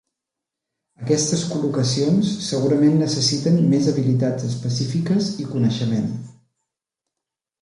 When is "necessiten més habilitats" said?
3.01-4.49